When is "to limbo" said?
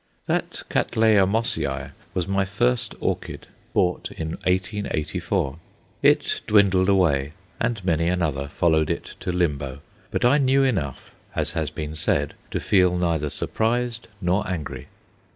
9.19-9.81